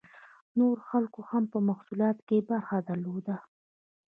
نورو 0.57 0.81
خلکو 0.91 1.19
هم 1.29 1.43
په 1.51 1.57
محصولاتو 1.69 2.25
کې 2.27 2.45
برخه 2.49 2.77
درلوده. 2.89 3.35